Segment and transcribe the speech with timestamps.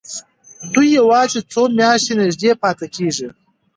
[0.73, 3.27] دوی یوازې څو میاشتې نږدې پاتې کېږي.